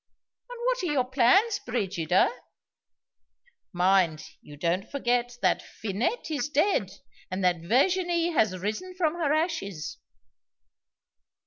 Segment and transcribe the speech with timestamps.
[0.49, 2.31] And what are your plans, Brigida?
[3.71, 6.89] (Mind you don't forget that Finette is dead,
[7.29, 9.99] and that Virginie has risen from her ashes.)